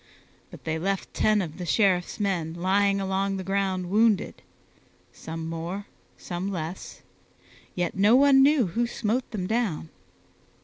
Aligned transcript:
But 0.49 0.63
they 0.63 0.79
left 0.79 1.13
ten 1.13 1.43
of 1.43 1.59
the 1.59 1.65
Sheriff's 1.67 2.19
men 2.19 2.55
lying 2.55 2.99
along 2.99 3.37
the 3.37 3.43
ground 3.43 3.87
wounded 3.91 4.41
some 5.13 5.47
more, 5.47 5.85
some 6.17 6.51
less 6.51 7.03
yet 7.75 7.93
no 7.95 8.15
one 8.15 8.41
knew 8.41 8.65
who 8.65 8.87
smote 8.87 9.29
them 9.29 9.45
down. 9.45 9.89